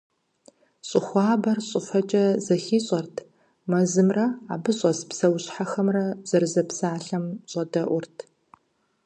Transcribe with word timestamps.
Щӏы 0.87 0.99
хуабэр 1.05 1.57
щӏыфэкӏэ 1.67 2.25
зэхищӏэрт, 2.45 3.15
мэзымрэ, 3.69 4.25
абы 4.53 4.71
щӏэс 4.77 4.99
псэущхьэхэмрэ 5.09 6.05
зэрызэпсалъэм 6.29 7.25
щӏэдэӏурт. 7.51 8.17